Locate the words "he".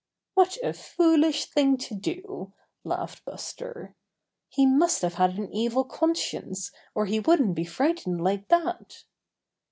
4.49-4.65, 7.05-7.19